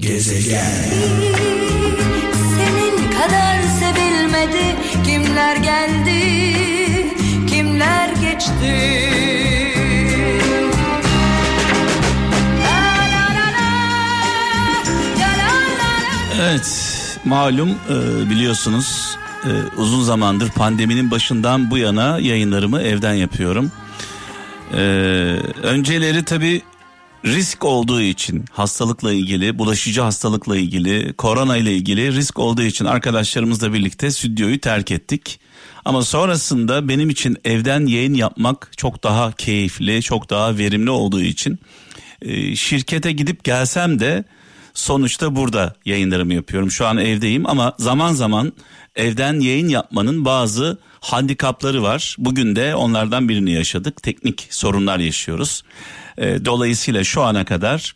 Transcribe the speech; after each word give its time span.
Gezegen 0.00 0.90
Senin 2.56 3.10
kadar 3.10 3.62
sevilmedi 3.62 4.76
kimler 5.06 5.56
geldi 5.56 6.20
kimler 7.46 8.08
geçti. 8.08 9.00
Evet 16.42 17.16
malum 17.24 17.70
e, 17.70 18.30
biliyorsunuz 18.30 19.16
e, 19.44 19.50
uzun 19.76 20.02
zamandır 20.02 20.50
pandeminin 20.50 21.10
başından 21.10 21.70
bu 21.70 21.78
yana 21.78 22.18
yayınlarımı 22.18 22.82
evden 22.82 23.14
yapıyorum. 23.14 23.72
E, 24.72 24.80
önceleri 25.62 26.24
tabi 26.24 26.62
risk 27.24 27.64
olduğu 27.64 28.00
için 28.00 28.44
hastalıkla 28.52 29.12
ilgili 29.12 29.58
bulaşıcı 29.58 30.00
hastalıkla 30.00 30.56
ilgili 30.56 31.12
korona 31.12 31.56
ile 31.56 31.74
ilgili 31.74 32.12
risk 32.12 32.38
olduğu 32.38 32.62
için 32.62 32.84
arkadaşlarımızla 32.84 33.72
birlikte 33.72 34.10
stüdyoyu 34.10 34.60
terk 34.60 34.90
ettik. 34.90 35.40
Ama 35.84 36.02
sonrasında 36.02 36.88
benim 36.88 37.10
için 37.10 37.36
evden 37.44 37.86
yayın 37.86 38.14
yapmak 38.14 38.72
çok 38.76 39.02
daha 39.04 39.32
keyifli 39.32 40.02
çok 40.02 40.30
daha 40.30 40.58
verimli 40.58 40.90
olduğu 40.90 41.22
için 41.22 41.58
e, 42.22 42.56
şirkete 42.56 43.12
gidip 43.12 43.44
gelsem 43.44 44.00
de 44.00 44.24
sonuçta 44.74 45.36
burada 45.36 45.74
yayınlarımı 45.84 46.34
yapıyorum. 46.34 46.70
Şu 46.70 46.86
an 46.86 46.98
evdeyim 46.98 47.46
ama 47.46 47.72
zaman 47.78 48.12
zaman 48.12 48.52
evden 48.96 49.40
yayın 49.40 49.68
yapmanın 49.68 50.24
bazı 50.24 50.78
handikapları 51.00 51.82
var. 51.82 52.16
Bugün 52.18 52.56
de 52.56 52.74
onlardan 52.74 53.28
birini 53.28 53.52
yaşadık. 53.52 54.02
Teknik 54.02 54.46
sorunlar 54.50 54.98
yaşıyoruz. 54.98 55.62
E, 56.20 56.44
dolayısıyla 56.44 57.04
şu 57.04 57.22
ana 57.22 57.44
kadar 57.44 57.94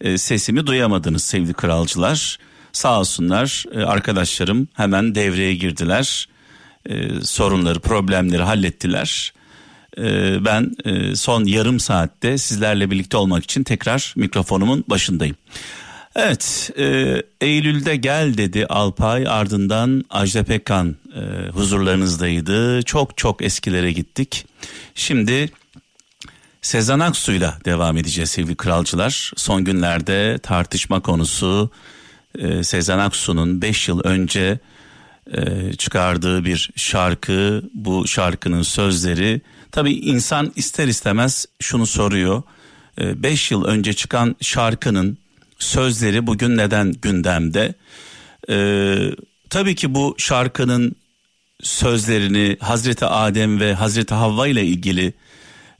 e, 0.00 0.18
sesimi 0.18 0.66
duyamadınız 0.66 1.24
sevgili 1.24 1.54
kralcılar. 1.54 2.38
Sağ 2.72 3.00
olsunlar 3.00 3.64
e, 3.74 3.82
arkadaşlarım 3.82 4.68
hemen 4.74 5.14
devreye 5.14 5.54
girdiler. 5.54 6.28
E, 6.86 7.20
sorunları, 7.22 7.80
problemleri 7.80 8.42
hallettiler. 8.42 9.32
E, 9.98 10.04
ben 10.44 10.76
e, 10.84 11.16
son 11.16 11.44
yarım 11.44 11.80
saatte 11.80 12.38
sizlerle 12.38 12.90
birlikte 12.90 13.16
olmak 13.16 13.44
için 13.44 13.62
tekrar 13.62 14.14
mikrofonumun 14.16 14.84
başındayım. 14.88 15.36
Evet, 16.16 16.70
e, 16.78 17.16
Eylül'de 17.40 17.96
gel 17.96 18.36
dedi 18.36 18.66
Alpay 18.66 19.28
ardından 19.28 20.04
Ajda 20.10 20.42
Pekkan 20.42 20.96
e, 21.14 21.48
huzurlarınızdaydı. 21.48 22.82
Çok 22.82 23.16
çok 23.16 23.42
eskilere 23.42 23.92
gittik. 23.92 24.46
Şimdi 24.94 25.50
Sezen 26.64 27.00
Aksu'yla 27.00 27.58
devam 27.64 27.96
edeceğiz 27.96 28.30
sevgili 28.30 28.54
kralcılar. 28.54 29.32
Son 29.36 29.64
günlerde 29.64 30.38
tartışma 30.42 31.00
konusu 31.00 31.70
e, 32.38 32.64
Sezen 32.64 32.98
Aksu'nun 32.98 33.62
5 33.62 33.88
yıl 33.88 34.00
önce 34.04 34.58
e, 35.32 35.72
çıkardığı 35.72 36.44
bir 36.44 36.70
şarkı. 36.76 37.62
Bu 37.74 38.08
şarkının 38.08 38.62
sözleri 38.62 39.40
tabii 39.72 39.92
insan 39.92 40.52
ister 40.56 40.88
istemez 40.88 41.46
şunu 41.60 41.86
soruyor. 41.86 42.42
5 42.98 43.50
yıl 43.50 43.64
önce 43.64 43.92
çıkan 43.92 44.36
şarkının 44.40 45.18
sözleri 45.58 46.26
bugün 46.26 46.56
neden 46.56 46.92
gündemde? 46.92 47.74
Ee, 48.50 49.10
tabii 49.50 49.74
ki 49.74 49.94
bu 49.94 50.14
şarkının 50.18 50.96
sözlerini 51.62 52.56
Hazreti 52.60 53.06
Adem 53.06 53.60
ve 53.60 53.74
Hazreti 53.74 54.14
Havva 54.14 54.46
ile 54.46 54.64
ilgili 54.64 55.14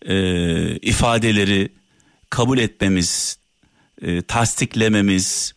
e, 0.04 0.76
ifadeleri 0.76 1.68
kabul 2.30 2.58
etmemiz, 2.58 3.38
e, 4.02 4.22
tasdiklememiz, 4.22 5.54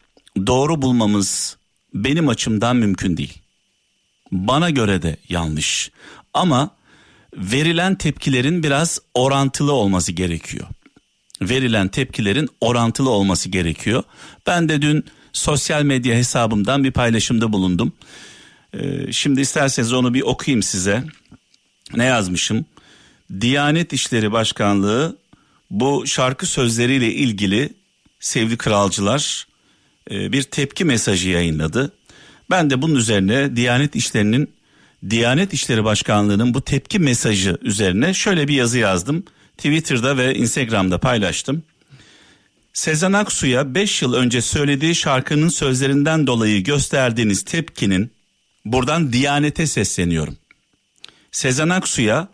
doğru 0.47 0.81
bulmamız 0.81 1.57
benim 1.93 2.29
açımdan 2.29 2.75
mümkün 2.75 3.17
değil. 3.17 3.41
Bana 4.31 4.69
göre 4.69 5.01
de 5.01 5.17
yanlış. 5.29 5.91
Ama 6.33 6.75
verilen 7.33 7.95
tepkilerin 7.95 8.63
biraz 8.63 8.99
orantılı 9.13 9.73
olması 9.73 10.11
gerekiyor 10.11 10.67
verilen 11.41 11.87
tepkilerin 11.87 12.49
orantılı 12.61 13.09
olması 13.09 13.49
gerekiyor. 13.49 14.03
Ben 14.47 14.69
de 14.69 14.81
dün 14.81 15.05
sosyal 15.33 15.83
medya 15.83 16.15
hesabımdan 16.15 16.83
bir 16.83 16.91
paylaşımda 16.91 17.53
bulundum. 17.53 17.93
Ee, 18.73 19.11
şimdi 19.11 19.41
isterseniz 19.41 19.93
onu 19.93 20.13
bir 20.13 20.21
okuyayım 20.21 20.63
size. 20.63 21.03
Ne 21.95 22.03
yazmışım? 22.03 22.65
Diyanet 23.41 23.93
İşleri 23.93 24.31
Başkanlığı 24.31 25.17
bu 25.71 26.07
şarkı 26.07 26.45
sözleriyle 26.45 27.13
ilgili 27.13 27.69
sevgili 28.19 28.57
kralcılar 28.57 29.47
e, 30.11 30.31
bir 30.31 30.43
tepki 30.43 30.85
mesajı 30.85 31.29
yayınladı. 31.29 31.93
Ben 32.49 32.69
de 32.69 32.81
bunun 32.81 32.95
üzerine 32.95 33.55
Diyanet 33.55 33.95
İşleri'nin 33.95 34.53
Diyanet 35.09 35.53
İşleri 35.53 35.83
Başkanlığı'nın 35.83 36.53
bu 36.53 36.61
tepki 36.61 36.99
mesajı 36.99 37.57
üzerine 37.61 38.13
şöyle 38.13 38.47
bir 38.47 38.53
yazı 38.53 38.77
yazdım. 38.77 39.25
Twitter'da 39.57 40.17
ve 40.17 40.35
Instagram'da 40.35 40.97
paylaştım. 40.97 41.63
Sezen 42.73 43.13
Aksu'ya 43.13 43.75
5 43.75 44.01
yıl 44.01 44.13
önce 44.13 44.41
söylediği 44.41 44.95
şarkının 44.95 45.49
sözlerinden 45.49 46.27
dolayı 46.27 46.63
gösterdiğiniz 46.63 47.43
tepkinin 47.43 48.11
buradan 48.65 49.13
Diyanet'e 49.13 49.67
sesleniyorum. 49.67 50.37
Sezen 51.31 51.69
Aksu'ya 51.69 52.27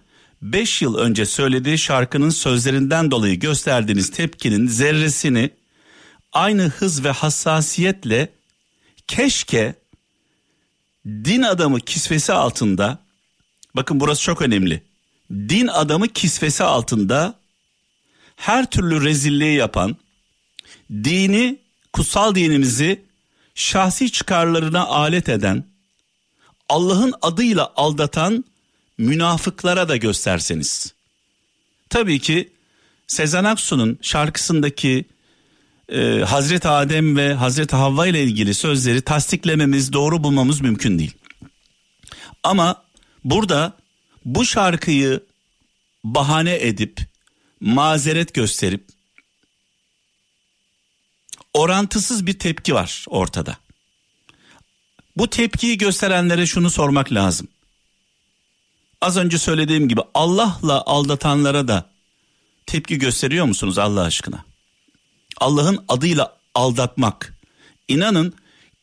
5 0.44 0.82
yıl 0.82 0.96
önce 0.96 1.26
söylediği 1.26 1.78
şarkının 1.78 2.30
sözlerinden 2.30 3.12
dolayı 3.12 3.40
gösterdiğiniz 3.40 4.12
tepkinin 4.12 4.68
zerresini 4.68 5.50
aynı 6.34 6.64
hız 6.64 7.04
ve 7.04 7.10
hassasiyetle 7.10 8.30
keşke 9.08 9.76
din 11.06 11.42
adamı 11.42 11.80
kisvesi 11.80 12.34
altında 12.34 13.00
bakın 13.76 14.00
burası 14.00 14.22
çok 14.22 14.42
önemli 14.42 14.84
din 15.32 15.68
adamı 15.68 16.08
kisvesi 16.08 16.64
altında 16.64 17.36
her 18.36 18.70
türlü 18.70 19.06
rezilliği 19.06 19.58
yapan, 19.58 19.96
dini, 20.92 21.60
kutsal 21.94 22.36
dinimizi 22.36 23.06
şahsi 23.56 24.12
çıkarlarına 24.12 24.86
alet 24.86 25.30
eden, 25.30 25.66
Allah'ın 26.70 27.14
adıyla 27.22 27.74
aldatan 27.76 28.46
münafıklara 28.98 29.90
da 29.90 29.98
gösterseniz. 29.98 30.94
Tabii 31.90 32.20
ki 32.20 32.54
Sezen 33.08 33.44
Aksu'nun 33.44 34.00
şarkısındaki 34.02 35.06
e, 35.90 36.20
Hazreti 36.28 36.68
Adem 36.68 37.18
ve 37.18 37.34
Hazreti 37.34 37.76
Havva 37.76 38.08
ile 38.08 38.24
ilgili 38.24 38.54
sözleri 38.54 39.02
tasdiklememiz, 39.02 39.94
doğru 39.94 40.24
bulmamız 40.24 40.62
mümkün 40.62 41.00
değil. 41.00 41.14
Ama 42.44 42.84
burada 43.24 43.74
bu 44.26 44.46
şarkıyı 44.46 45.24
bahane 46.04 46.56
edip 46.56 47.02
mazeret 47.60 48.34
gösterip 48.34 48.88
orantısız 51.54 52.26
bir 52.26 52.40
tepki 52.40 52.74
var 52.74 53.06
ortada. 53.08 53.58
Bu 55.18 55.30
tepkiyi 55.30 55.78
gösterenlere 55.78 56.46
şunu 56.46 56.70
sormak 56.70 57.14
lazım. 57.14 57.48
Az 59.04 59.18
önce 59.18 59.38
söylediğim 59.38 59.88
gibi 59.88 60.02
Allah'la 60.14 60.84
aldatanlara 60.86 61.68
da 61.68 61.86
tepki 62.66 62.98
gösteriyor 62.98 63.46
musunuz 63.46 63.78
Allah 63.78 64.02
aşkına? 64.02 64.46
Allah'ın 65.38 65.86
adıyla 65.88 66.38
aldatmak 66.56 67.34
inanın 67.88 68.34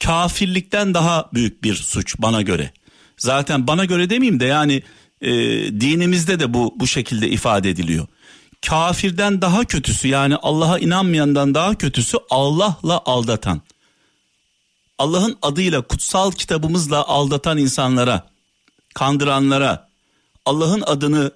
kafirlikten 0.04 0.94
daha 0.94 1.30
büyük 1.34 1.64
bir 1.64 1.74
suç 1.74 2.16
bana 2.18 2.42
göre. 2.42 2.72
Zaten 3.18 3.66
bana 3.66 3.84
göre 3.84 4.10
demeyeyim 4.10 4.40
de 4.40 4.44
yani 4.44 4.82
e, 5.20 5.30
dinimizde 5.80 6.40
de 6.40 6.54
bu 6.54 6.74
bu 6.76 6.86
şekilde 6.86 7.28
ifade 7.28 7.70
ediliyor. 7.70 8.06
Kafirden 8.66 9.42
daha 9.42 9.64
kötüsü 9.64 10.08
yani 10.08 10.36
Allah'a 10.36 10.78
inanmayandan 10.78 11.54
daha 11.54 11.74
kötüsü 11.74 12.18
Allah'la 12.30 13.02
aldatan. 13.04 13.60
Allah'ın 14.98 15.38
adıyla 15.42 15.82
kutsal 15.82 16.32
kitabımızla 16.32 17.04
aldatan 17.04 17.58
insanlara, 17.58 18.30
kandıranlara, 18.94 19.89
Allah'ın 20.46 20.82
adını 20.86 21.32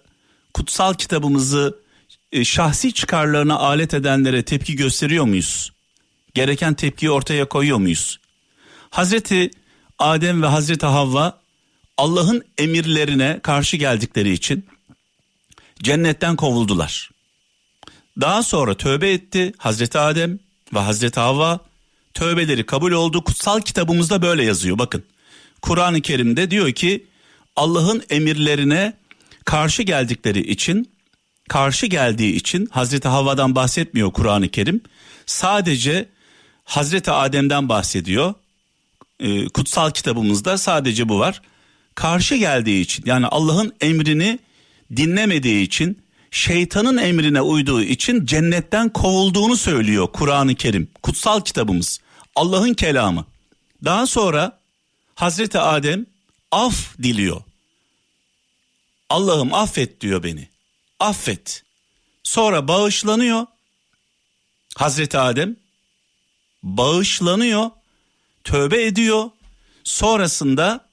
kutsal 0.54 0.94
kitabımızı 0.94 1.78
e, 2.32 2.44
şahsi 2.44 2.92
çıkarlarına 2.92 3.56
alet 3.56 3.94
edenlere 3.94 4.42
tepki 4.44 4.76
gösteriyor 4.76 5.24
muyuz? 5.24 5.72
Gereken 6.34 6.74
tepkiyi 6.74 7.10
ortaya 7.10 7.48
koyuyor 7.48 7.78
muyuz? 7.78 8.20
Hazreti 8.90 9.50
Adem 9.98 10.42
ve 10.42 10.46
Hazreti 10.46 10.86
Havva 10.86 11.40
Allah'ın 11.98 12.44
emirlerine 12.58 13.40
karşı 13.42 13.76
geldikleri 13.76 14.32
için 14.32 14.66
cennetten 15.82 16.36
kovuldular. 16.36 17.10
Daha 18.20 18.42
sonra 18.42 18.76
tövbe 18.76 19.12
etti 19.12 19.52
Hazreti 19.58 19.98
Adem 19.98 20.38
ve 20.74 20.78
Hazreti 20.78 21.20
Havva. 21.20 21.60
Tövbeleri 22.14 22.66
kabul 22.66 22.92
oldu. 22.92 23.24
Kutsal 23.24 23.60
kitabımızda 23.60 24.22
böyle 24.22 24.44
yazıyor 24.44 24.78
bakın. 24.78 25.04
Kur'an-ı 25.62 26.00
Kerim'de 26.00 26.50
diyor 26.50 26.72
ki 26.72 27.06
Allah'ın 27.56 28.02
emirlerine 28.10 28.92
karşı 29.44 29.82
geldikleri 29.82 30.40
için 30.40 30.90
karşı 31.48 31.86
geldiği 31.86 32.34
için 32.34 32.66
Hazreti 32.66 33.08
Havva'dan 33.08 33.54
bahsetmiyor 33.54 34.12
Kur'an-ı 34.12 34.48
Kerim. 34.48 34.80
Sadece 35.26 36.08
Hazreti 36.64 37.10
Adem'den 37.10 37.68
bahsediyor. 37.68 38.34
Ee, 39.20 39.48
kutsal 39.48 39.90
kitabımızda 39.90 40.58
sadece 40.58 41.08
bu 41.08 41.18
var. 41.18 41.42
Karşı 41.94 42.34
geldiği 42.36 42.80
için 42.80 43.04
yani 43.06 43.26
Allah'ın 43.26 43.72
emrini 43.80 44.38
dinlemediği 44.96 45.62
için 45.66 46.02
şeytanın 46.30 46.96
emrine 46.96 47.40
uyduğu 47.40 47.82
için 47.82 48.26
cennetten 48.26 48.88
kovulduğunu 48.88 49.56
söylüyor 49.56 50.08
Kur'an-ı 50.12 50.54
Kerim. 50.54 50.88
Kutsal 51.02 51.40
kitabımız. 51.40 52.00
Allah'ın 52.36 52.74
kelamı. 52.74 53.26
Daha 53.84 54.06
sonra 54.06 54.58
Hazreti 55.14 55.58
Adem 55.58 56.06
af 56.54 56.98
diliyor. 57.02 57.42
Allah'ım 59.08 59.54
affet 59.54 60.00
diyor 60.00 60.22
beni. 60.22 60.48
Affet. 61.00 61.62
Sonra 62.22 62.68
bağışlanıyor. 62.68 63.46
Hazreti 64.76 65.18
Adem 65.18 65.56
bağışlanıyor. 66.62 67.70
Tövbe 68.44 68.84
ediyor. 68.84 69.30
Sonrasında 69.84 70.88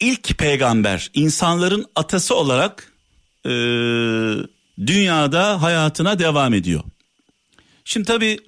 ilk 0.00 0.38
peygamber 0.38 1.10
insanların 1.14 1.86
atası 1.96 2.34
olarak 2.34 2.92
e, 3.44 3.50
dünyada 4.86 5.62
hayatına 5.62 6.18
devam 6.18 6.54
ediyor. 6.54 6.82
Şimdi 7.84 8.06
tabi 8.06 8.38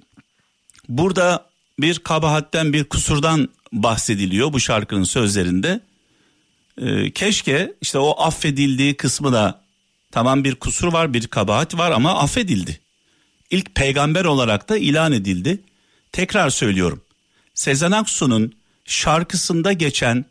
burada 0.89 1.49
bir 1.79 1.99
kabahatten 1.99 2.73
bir 2.73 2.83
kusurdan 2.83 3.49
bahsediliyor 3.71 4.53
bu 4.53 4.59
şarkının 4.59 5.03
sözlerinde. 5.03 5.79
E, 6.77 7.11
keşke 7.11 7.73
işte 7.81 7.97
o 7.97 8.21
affedildiği 8.21 8.97
kısmı 8.97 9.33
da 9.33 9.61
tamam 10.11 10.43
bir 10.43 10.55
kusur 10.55 10.93
var 10.93 11.13
bir 11.13 11.27
kabahat 11.27 11.77
var 11.77 11.91
ama 11.91 12.19
affedildi. 12.19 12.79
İlk 13.51 13.75
peygamber 13.75 14.25
olarak 14.25 14.69
da 14.69 14.77
ilan 14.77 15.11
edildi. 15.11 15.61
Tekrar 16.11 16.49
söylüyorum. 16.49 17.01
Sezen 17.53 17.91
Aksu'nun 17.91 18.53
şarkısında 18.85 19.73
geçen 19.73 20.25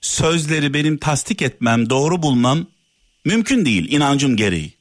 sözleri 0.00 0.74
benim 0.74 0.98
tasdik 0.98 1.42
etmem, 1.42 1.90
doğru 1.90 2.22
bulmam 2.22 2.66
mümkün 3.24 3.64
değil 3.64 3.92
inancım 3.92 4.36
gereği. 4.36 4.74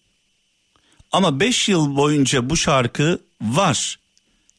Ama 1.12 1.40
5 1.40 1.70
yıl 1.70 1.96
boyunca 1.96 2.50
bu 2.50 2.58
şarkı 2.58 3.20
var. 3.42 4.00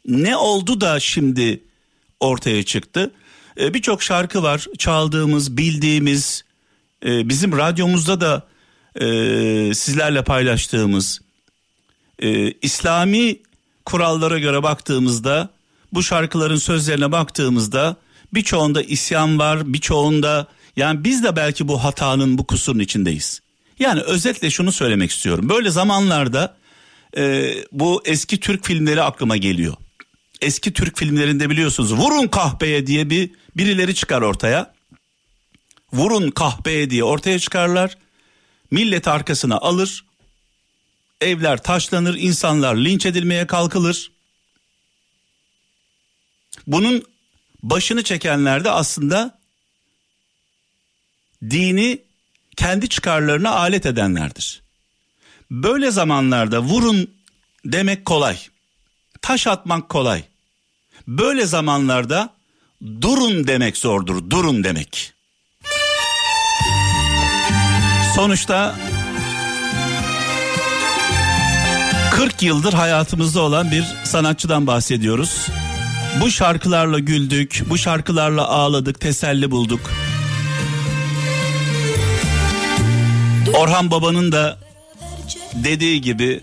Ne 0.07 0.37
oldu 0.37 0.81
da 0.81 1.01
şimdi 1.01 1.61
ortaya 2.23 2.63
çıktı? 2.63 3.11
Ee, 3.61 3.75
Birçok 3.75 4.03
şarkı 4.03 4.43
var 4.43 4.67
çaldığımız, 4.79 5.57
bildiğimiz, 5.57 6.45
e, 7.07 7.29
bizim 7.29 7.59
radyomuzda 7.59 8.21
da 8.21 8.47
e, 9.01 9.07
sizlerle 9.75 10.25
paylaştığımız. 10.25 11.21
E, 12.19 12.53
İslami 12.53 13.37
kurallara 13.85 14.39
göre 14.39 14.63
baktığımızda 14.63 15.51
bu 15.93 16.03
şarkıların 16.03 16.57
sözlerine 16.57 17.13
baktığımızda 17.13 17.97
birçoğunda 18.35 18.83
isyan 18.83 19.39
var, 19.39 19.73
birçoğunda 19.73 20.47
yani 20.77 21.05
biz 21.05 21.25
de 21.25 21.37
belki 21.37 21.69
bu 21.69 21.85
hatanın, 21.85 22.39
bu 22.39 22.47
kusurun 22.47 22.79
içindeyiz. 22.79 23.41
Yani 23.79 24.01
özetle 24.01 24.51
şunu 24.51 24.73
söylemek 24.73 25.11
istiyorum. 25.11 25.49
Böyle 25.49 25.71
zamanlarda 25.71 26.57
e, 27.17 27.55
bu 27.73 28.03
eski 28.05 28.41
Türk 28.41 28.65
filmleri 28.65 29.03
aklıma 29.03 29.37
geliyor. 29.37 29.75
Eski 30.43 30.73
Türk 30.73 30.99
filmlerinde 30.99 31.51
biliyorsunuz 31.51 31.93
vurun 31.93 32.29
kahpeye 32.29 32.87
diye 32.87 33.11
bir 33.11 33.31
birileri 33.57 33.95
çıkar 33.95 34.23
ortaya. 34.23 34.75
Vurun 35.93 36.31
kahpeye 36.31 36.91
diye 36.91 37.05
ortaya 37.05 37.39
çıkarlar. 37.39 37.99
Millet 38.71 39.09
arkasına 39.09 39.59
alır. 39.59 40.05
Evler 41.21 41.63
taşlanır, 41.63 42.15
insanlar 42.15 42.75
linç 42.75 43.07
edilmeye 43.07 43.47
kalkılır. 43.47 44.13
Bunun 46.67 47.05
başını 47.63 48.03
çekenler 48.05 48.65
de 48.65 48.71
aslında 48.71 49.39
dini 51.51 52.03
kendi 52.57 52.89
çıkarlarına 52.89 53.51
alet 53.51 53.87
edenlerdir. 53.87 54.63
Böyle 55.51 55.91
zamanlarda 55.91 56.61
vurun 56.63 57.11
demek 57.65 58.05
kolay. 58.05 58.39
Taş 59.23 59.47
atmak 59.47 59.89
kolay. 59.89 60.32
Böyle 61.09 61.47
zamanlarda 61.47 62.31
durun 63.01 63.47
demek 63.47 63.77
zordur. 63.77 64.31
Durun 64.31 64.65
demek. 64.65 65.13
Sonuçta 68.15 68.75
40 72.11 72.43
yıldır 72.43 72.73
hayatımızda 72.73 73.41
olan 73.41 73.71
bir 73.71 73.85
sanatçıdan 74.05 74.67
bahsediyoruz. 74.67 75.47
Bu 76.21 76.31
şarkılarla 76.31 76.99
güldük, 76.99 77.63
bu 77.69 77.79
şarkılarla 77.79 78.49
ağladık, 78.49 79.01
teselli 79.01 79.51
bulduk. 79.51 79.81
Orhan 83.55 83.91
Baba'nın 83.91 84.33
da 84.33 84.59
dediği 85.55 86.01
gibi 86.01 86.41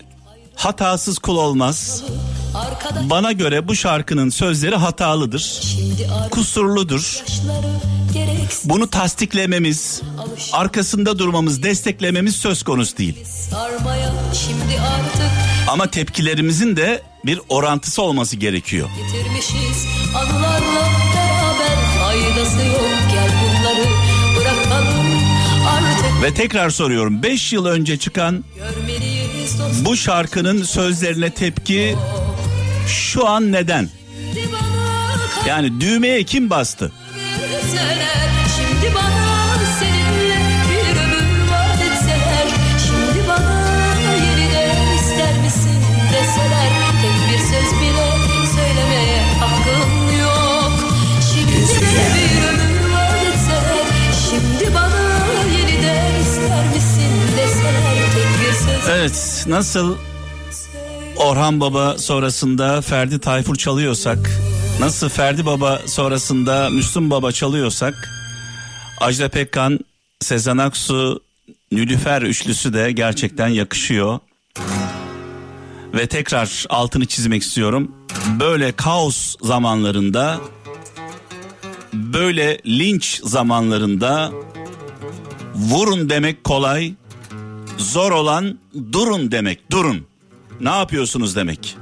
hatasız 0.54 1.18
kul 1.18 1.36
olmaz. 1.36 2.04
Bana 3.10 3.32
göre 3.32 3.68
bu 3.68 3.74
şarkının 3.74 4.30
sözleri 4.30 4.76
hatalıdır, 4.76 5.60
kusurludur. 6.30 7.22
Bunu 8.64 8.90
tasdiklememiz, 8.90 10.02
arkasında 10.52 11.18
durmamız, 11.18 11.62
desteklememiz 11.62 12.36
söz 12.36 12.62
konusu 12.62 12.96
değil. 12.96 13.14
Ama 15.68 15.86
tepkilerimizin 15.86 16.76
de 16.76 17.02
bir 17.26 17.40
orantısı 17.48 18.02
olması 18.02 18.36
gerekiyor. 18.36 18.88
getirmişiz 19.12 19.86
anılarla 20.14 20.88
beraber 21.14 21.76
faydası 22.00 22.66
yok 22.66 22.90
gel 23.12 23.30
bunları 23.42 23.86
bırakalım 24.36 25.20
artık 25.68 26.22
Ve 26.22 26.34
tekrar 26.34 26.70
soruyorum 26.70 27.22
5 27.22 27.52
yıl 27.52 27.66
önce 27.66 27.96
çıkan 27.98 28.44
bu 29.84 29.96
şarkının 29.96 30.62
sözlerine 30.62 31.30
tepki 31.30 31.96
şu 32.90 33.28
an 33.28 33.52
neden? 33.52 33.88
Yani 35.46 35.80
düğmeye 35.80 36.24
kim 36.24 36.50
bastı? 36.50 36.92
kalırseler 37.36 38.28
şimdi 38.56 38.94
bana 38.94 39.58
seninle 39.78 40.38
bir 40.70 40.96
ömür 41.02 41.50
vaat 41.50 41.80
etseler 41.80 42.48
şimdi 42.86 43.28
bana 43.28 44.12
yeniden 44.14 44.94
ister 44.94 45.34
misin 45.44 45.80
deseler 46.12 46.70
tek 47.02 47.16
bir 47.32 47.38
söz 47.38 47.80
bile 47.80 48.08
söylemeye 48.56 49.22
hakkım 49.40 50.18
yok 50.20 50.72
şimdi 51.32 51.84
bir 52.14 52.48
ömür 52.48 52.94
vaat 52.94 53.22
etseler 53.34 53.86
şimdi 54.30 54.74
bana 54.74 55.42
yeniden 55.58 56.20
ister 56.22 56.66
misin 56.74 57.12
deseler 57.36 57.96
tek 58.14 58.40
bir 58.40 58.52
söz 58.52 58.88
Evet 58.88 59.44
nasıl 59.48 59.96
Orhan 61.20 61.60
Baba 61.60 61.98
sonrasında 61.98 62.80
Ferdi 62.80 63.18
Tayfur 63.18 63.56
çalıyorsak, 63.56 64.30
nasıl 64.80 65.08
Ferdi 65.08 65.46
Baba 65.46 65.80
sonrasında 65.86 66.70
Müslüm 66.70 67.10
Baba 67.10 67.32
çalıyorsak, 67.32 68.10
Ajda 69.00 69.28
Pekkan, 69.28 69.80
Sezen 70.20 70.58
Aksu, 70.58 71.22
Nülüfer 71.72 72.22
üçlüsü 72.22 72.72
de 72.72 72.92
gerçekten 72.92 73.48
yakışıyor. 73.48 74.18
Ve 75.94 76.06
tekrar 76.06 76.66
altını 76.68 77.06
çizmek 77.06 77.42
istiyorum. 77.42 77.92
Böyle 78.40 78.72
kaos 78.72 79.36
zamanlarında, 79.42 80.40
böyle 81.92 82.60
linç 82.66 83.20
zamanlarında 83.24 84.32
vurun 85.54 86.10
demek 86.10 86.44
kolay, 86.44 86.92
zor 87.78 88.12
olan 88.12 88.58
durun 88.92 89.32
demek, 89.32 89.70
durun. 89.72 90.09
Ne 90.60 90.70
yapıyorsunuz 90.70 91.36
demek. 91.36 91.76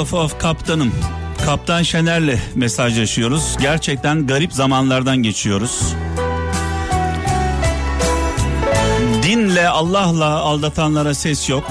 Of 0.00 0.14
of 0.14 0.38
kaptanım. 0.38 0.92
Kaptan 1.44 1.82
Şener'le 1.82 2.38
mesajlaşıyoruz. 2.54 3.56
Gerçekten 3.60 4.26
garip 4.26 4.52
zamanlardan 4.52 5.16
geçiyoruz. 5.16 5.94
Dinle 9.60 9.68
Allah'la 9.68 10.26
aldatanlara 10.26 11.14
ses 11.14 11.48
yok. 11.48 11.64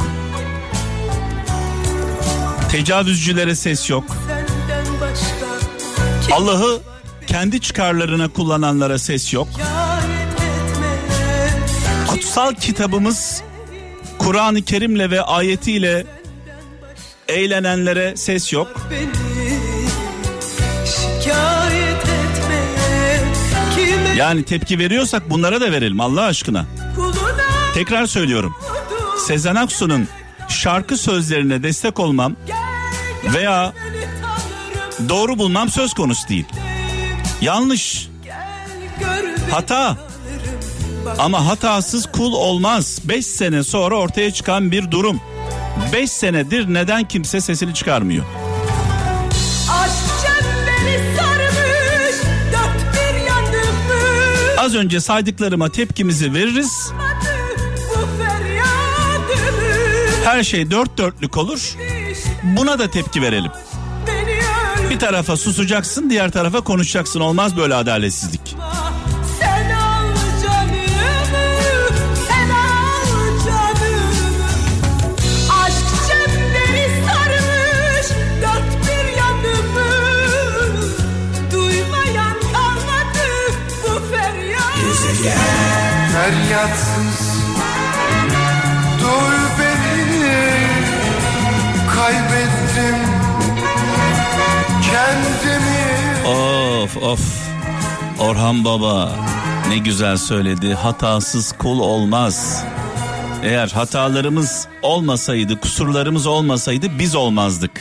Tecavüzcülere 2.71 3.55
ses 3.55 3.89
yok. 3.89 4.03
Allah'ı 6.31 6.79
kendi 7.27 7.61
çıkarlarına 7.61 8.27
kullananlara 8.27 8.99
ses 8.99 9.33
yok. 9.33 9.47
Kutsal 12.07 12.53
kitabımız 12.53 13.41
Kur'an-ı 14.17 14.61
Kerim'le 14.61 15.11
ve 15.11 15.21
ayetiyle 15.21 16.05
Eğlenenlere 17.27 18.15
ses 18.15 18.53
yok. 18.53 18.87
Yani 24.15 24.43
tepki 24.43 24.79
veriyorsak 24.79 25.29
bunlara 25.29 25.61
da 25.61 25.71
verelim 25.71 25.99
Allah 25.99 26.23
aşkına. 26.23 26.65
Tekrar 27.73 28.05
söylüyorum. 28.05 28.55
Sezen 29.27 29.55
Aksu'nun 29.55 30.07
şarkı 30.49 30.97
sözlerine 30.97 31.63
destek 31.63 31.99
olmam 31.99 32.35
veya 33.33 33.73
doğru 35.09 35.37
bulmam 35.37 35.69
söz 35.69 35.93
konusu 35.93 36.27
değil. 36.27 36.45
Yanlış, 37.41 38.09
hata. 39.51 39.97
Ama 41.19 41.45
hatasız 41.45 42.05
kul 42.05 42.33
olmaz. 42.33 42.99
5 43.03 43.25
sene 43.25 43.63
sonra 43.63 43.95
ortaya 43.95 44.33
çıkan 44.33 44.71
bir 44.71 44.91
durum. 44.91 45.21
5 45.93 46.11
senedir 46.11 46.73
neden 46.73 47.07
kimse 47.07 47.41
sesini 47.41 47.73
çıkarmıyor? 47.73 48.25
Sarmış 49.67 50.09
Az 54.57 54.75
önce 54.75 54.99
saydıklarıma 54.99 55.69
tepkimizi 55.69 56.33
veririz. 56.33 56.91
Her 60.23 60.43
şey 60.43 60.71
dört 60.71 60.97
dörtlük 60.97 61.37
olur. 61.37 61.75
Buna 62.43 62.79
da 62.79 62.91
tepki 62.91 63.21
verelim. 63.21 63.51
Bir 64.89 64.99
tarafa 64.99 65.37
susacaksın, 65.37 66.09
diğer 66.09 66.31
tarafa 66.31 66.61
konuşacaksın. 66.61 67.19
Olmaz 67.19 67.57
böyle 67.57 67.75
adaletsizlik. 67.75 68.55
Sen 86.13 86.88
Kaybettim 92.69 92.95
Kendimi 94.91 96.27
Of 96.27 96.97
of. 96.97 97.49
Orhan 98.19 98.65
Baba 98.65 99.15
ne 99.69 99.77
güzel 99.77 100.17
söyledi. 100.17 100.73
Hatasız 100.73 101.51
kul 101.51 101.79
olmaz. 101.79 102.63
Eğer 103.43 103.67
hatalarımız 103.67 104.67
olmasaydı, 104.81 105.59
kusurlarımız 105.59 106.27
olmasaydı 106.27 106.99
biz 106.99 107.15
olmazdık. 107.15 107.71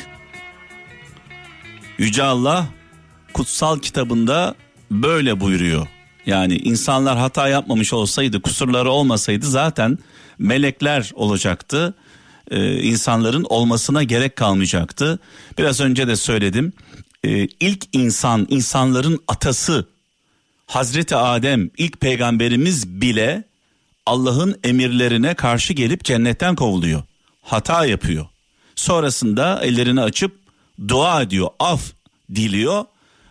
Yüce 1.99 2.23
Allah 2.23 2.67
kutsal 3.33 3.79
kitabında 3.79 4.55
böyle 4.91 5.41
buyuruyor. 5.41 5.87
Yani 6.27 6.57
insanlar 6.57 7.19
hata 7.19 7.49
yapmamış 7.49 7.93
olsaydı, 7.93 8.43
kusurları 8.43 8.91
olmasaydı 8.91 9.47
zaten 9.47 9.99
melekler 10.39 11.11
olacaktı. 11.15 11.95
Ee, 12.51 12.83
insanların 12.83 13.47
olmasına 13.49 14.03
gerek 14.03 14.37
kalmayacaktı. 14.37 15.19
Biraz 15.59 15.81
önce 15.81 16.09
de 16.09 16.17
söyledim. 16.17 16.73
Ee, 17.25 17.49
ilk 17.61 17.85
insan, 17.93 18.47
insanların 18.51 19.19
atası 19.29 19.87
Hazreti 20.67 21.17
Adem, 21.17 21.71
ilk 21.79 22.01
peygamberimiz 22.01 22.89
bile 22.89 23.45
Allah'ın 24.07 24.57
emirlerine 24.65 25.35
karşı 25.35 25.73
gelip 25.73 26.05
cennetten 26.05 26.57
kovuluyor. 26.57 27.03
Hata 27.43 27.87
yapıyor. 27.87 28.27
Sonrasında 28.75 29.61
ellerini 29.63 30.01
açıp 30.01 30.39
dua 30.89 31.23
ediyor, 31.23 31.49
af 31.59 31.93
diliyor 32.35 32.85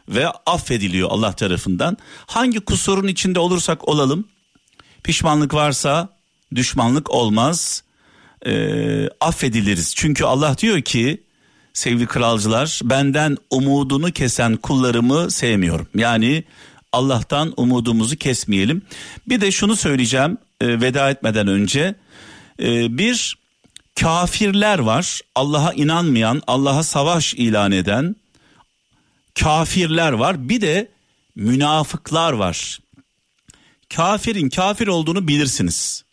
ve 0.10 0.28
affediliyor 0.30 1.10
Allah 1.12 1.32
tarafından. 1.32 1.98
Hangi 2.26 2.60
kusurun 2.60 3.08
içinde 3.08 3.40
olursak 3.40 3.88
olalım, 3.88 4.28
pişmanlık 5.04 5.54
varsa 5.54 6.10
düşmanlık 6.56 7.12
olmaz, 7.12 7.84
Ee, 8.46 9.10
affediliriz. 9.22 9.96
Çünkü 9.96 10.24
Allah 10.24 10.58
diyor 10.58 10.82
ki 10.82 11.24
sevgili 11.74 12.08
kralcılar 12.08 12.80
benden 12.84 13.38
umudunu 13.50 14.12
kesen 14.12 14.56
kullarımı 14.56 15.32
sevmiyorum. 15.32 15.88
Yani 15.96 16.44
Allah'tan 16.92 17.54
umudumuzu 17.58 18.16
kesmeyelim. 18.16 18.82
Bir 19.28 19.42
de 19.42 19.52
şunu 19.52 19.76
söyleyeceğim 19.76 20.38
e, 20.62 20.82
veda 20.82 21.10
etmeden 21.10 21.48
önce. 21.48 21.96
E, 22.60 22.98
bir 22.98 23.38
kafirler 24.00 24.80
var. 24.80 25.22
Allah'a 25.36 25.74
inanmayan, 25.74 26.42
Allah'a 26.48 26.84
savaş 26.84 27.34
ilan 27.34 27.72
eden 27.72 28.16
kafirler 29.40 30.12
var. 30.12 30.50
Bir 30.50 30.62
de 30.62 30.92
münafıklar 31.36 32.34
var. 32.34 32.80
Kafirin 33.96 34.50
kafir 34.50 34.88
olduğunu 34.88 35.28
bilirsiniz. 35.28 36.04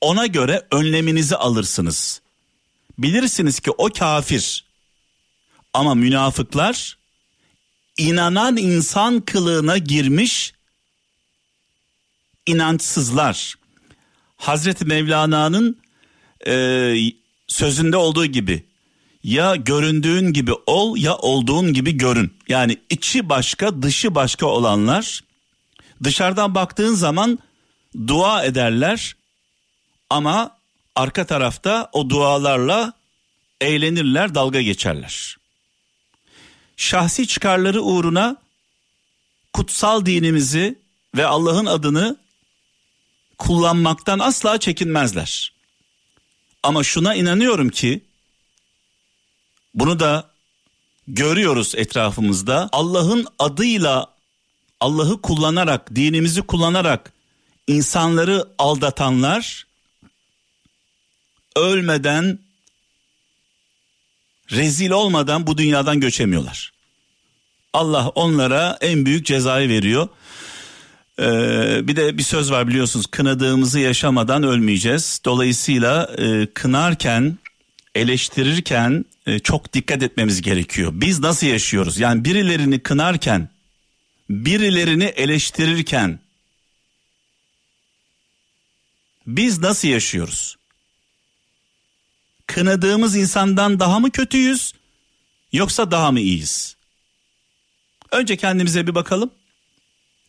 Ona 0.00 0.26
göre 0.26 0.66
önleminizi 0.70 1.36
alırsınız. 1.36 2.20
Bilirsiniz 2.98 3.60
ki 3.60 3.70
o 3.70 3.88
kafir. 3.88 4.64
Ama 5.74 5.94
münafıklar 5.94 6.98
inanan 7.98 8.56
insan 8.56 9.20
kılığına 9.20 9.78
girmiş 9.78 10.52
inançsızlar. 12.46 13.54
Hazreti 14.36 14.84
Mevlana'nın 14.84 15.78
e, 16.46 16.94
sözünde 17.48 17.96
olduğu 17.96 18.26
gibi 18.26 18.64
ya 19.22 19.56
göründüğün 19.56 20.32
gibi 20.32 20.52
ol 20.66 20.96
ya 20.96 21.16
olduğun 21.16 21.72
gibi 21.72 21.96
görün. 21.96 22.34
Yani 22.48 22.78
içi 22.90 23.28
başka 23.28 23.82
dışı 23.82 24.14
başka 24.14 24.46
olanlar 24.46 25.20
dışarıdan 26.04 26.54
baktığın 26.54 26.94
zaman 26.94 27.38
dua 28.06 28.44
ederler 28.44 29.16
ama 30.10 30.56
arka 30.96 31.26
tarafta 31.26 31.90
o 31.92 32.10
dualarla 32.10 32.92
eğlenirler 33.60 34.34
dalga 34.34 34.62
geçerler. 34.62 35.36
Şahsi 36.76 37.26
çıkarları 37.26 37.82
uğruna 37.82 38.36
kutsal 39.52 40.06
dinimizi 40.06 40.78
ve 41.16 41.26
Allah'ın 41.26 41.66
adını 41.66 42.16
kullanmaktan 43.38 44.18
asla 44.18 44.60
çekinmezler. 44.60 45.52
Ama 46.62 46.84
şuna 46.84 47.14
inanıyorum 47.14 47.68
ki 47.68 48.04
bunu 49.74 50.00
da 50.00 50.30
görüyoruz 51.08 51.74
etrafımızda. 51.76 52.68
Allah'ın 52.72 53.26
adıyla 53.38 54.14
Allah'ı 54.80 55.22
kullanarak, 55.22 55.94
dinimizi 55.94 56.42
kullanarak 56.42 57.12
insanları 57.66 58.48
aldatanlar 58.58 59.66
ölmeden 61.56 62.38
rezil 64.50 64.90
olmadan 64.90 65.46
bu 65.46 65.58
dünyadan 65.58 66.00
göçemiyorlar. 66.00 66.72
Allah 67.72 68.08
onlara 68.08 68.78
en 68.80 69.06
büyük 69.06 69.26
cezayı 69.26 69.68
veriyor. 69.68 70.08
Ee, 71.20 71.88
bir 71.88 71.96
de 71.96 72.18
bir 72.18 72.22
söz 72.22 72.50
var 72.50 72.68
biliyorsunuz 72.68 73.06
kınadığımızı 73.06 73.78
yaşamadan 73.78 74.42
ölmeyeceğiz. 74.42 75.20
Dolayısıyla 75.24 76.10
e, 76.18 76.46
kınarken 76.54 77.38
eleştirirken 77.94 79.04
e, 79.26 79.38
çok 79.38 79.72
dikkat 79.72 80.02
etmemiz 80.02 80.42
gerekiyor. 80.42 80.92
Biz 80.94 81.20
nasıl 81.20 81.46
yaşıyoruz? 81.46 81.98
Yani 81.98 82.24
birilerini 82.24 82.80
kınarken, 82.80 83.48
birilerini 84.30 85.04
eleştirirken 85.04 86.20
biz 89.26 89.58
nasıl 89.58 89.88
yaşıyoruz? 89.88 90.56
Kınadığımız 92.54 93.16
insandan 93.16 93.80
daha 93.80 94.00
mı 94.00 94.10
kötüyüz 94.10 94.72
yoksa 95.52 95.90
daha 95.90 96.12
mı 96.12 96.20
iyiyiz? 96.20 96.76
Önce 98.12 98.36
kendimize 98.36 98.86
bir 98.86 98.94
bakalım. 98.94 99.30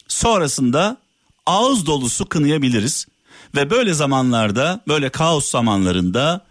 Sonrasında 0.08 0.98
ağız 1.46 1.86
dolusu 1.86 2.26
kınayabiliriz 2.26 3.08
ve 3.56 3.70
böyle 3.70 3.94
zamanlarda, 3.94 4.82
böyle 4.88 5.10
kaos 5.10 5.52
zamanlarında 5.52 6.46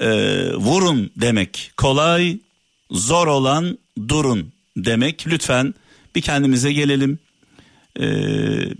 e, 0.00 0.08
vurun 0.54 1.10
demek 1.16 1.72
kolay, 1.76 2.38
zor 2.90 3.26
olan 3.26 3.78
durun 4.08 4.52
demek. 4.76 5.26
Lütfen 5.26 5.74
bir 6.14 6.20
kendimize 6.20 6.72
gelelim, 6.72 7.18
e, 8.00 8.02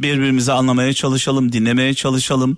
birbirimizi 0.02 0.52
anlamaya 0.52 0.92
çalışalım, 0.92 1.52
dinlemeye 1.52 1.94
çalışalım. 1.94 2.56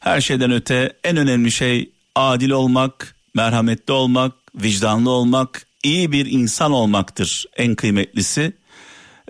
Her 0.00 0.20
şeyden 0.20 0.52
öte 0.52 0.92
en 1.04 1.16
önemli 1.16 1.52
şey 1.52 1.90
adil 2.16 2.50
olmak, 2.50 3.14
merhametli 3.34 3.92
olmak, 3.92 4.32
vicdanlı 4.54 5.10
olmak, 5.10 5.66
iyi 5.82 6.12
bir 6.12 6.26
insan 6.26 6.72
olmaktır 6.72 7.44
en 7.56 7.74
kıymetlisi. 7.74 8.52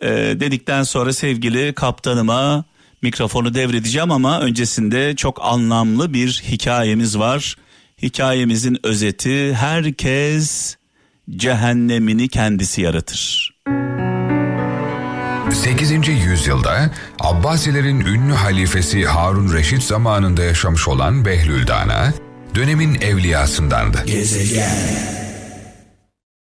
E, 0.03 0.09
dedikten 0.41 0.83
sonra 0.83 1.13
sevgili 1.13 1.73
kaptanıma 1.73 2.65
mikrofonu 3.03 3.55
devredeceğim 3.55 4.11
ama 4.11 4.41
öncesinde 4.41 5.17
çok 5.17 5.39
anlamlı 5.43 6.15
bir 6.15 6.43
hikayemiz 6.49 7.19
var. 7.19 7.57
hikayemizin 8.03 8.79
özeti 8.83 9.55
herkes 9.55 10.77
cehennemini 11.37 12.29
kendisi 12.29 12.83
yaratır. 12.83 13.53
8. 15.53 16.09
yüzyılda 16.09 16.91
Abbasilerin 17.21 18.01
ünlü 18.01 18.33
halifesi 18.33 19.07
Harun 19.07 19.53
Reşit 19.53 19.83
zamanında 19.83 20.43
yaşamış 20.43 20.89
olan 20.89 21.25
Behlül 21.25 21.67
Dana, 21.67 22.13
dönemin 22.57 23.01
evliyasındandı. 23.01 24.05
Gezegen 24.07 25.26